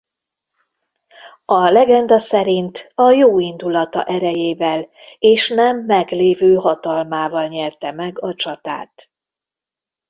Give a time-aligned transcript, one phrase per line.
[1.45, 4.89] A legenda szerint a jóindulata erejével
[5.19, 9.11] és nem meglévő hatalmával nyerte meg a csatát.